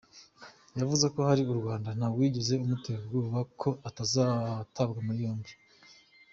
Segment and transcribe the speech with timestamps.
[0.79, 5.51] Yavuze ko ari mu Rwanda, nta wigeze amutera ubwoba ko azatabwa muri yombi.